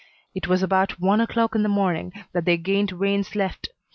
It 0.33 0.47
was 0.47 0.63
about 0.63 0.99
one 0.99 1.21
o'clock 1.21 1.53
in 1.53 1.61
the 1.61 1.69
morning 1.69 2.11
that 2.33 2.45
they 2.45 2.57
gained 2.57 2.91
Wayne's 2.91 3.35
left. 3.35 3.69